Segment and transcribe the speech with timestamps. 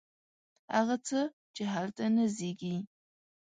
[0.75, 1.19] هغه څه،
[1.55, 2.75] چې هلته نه زیږي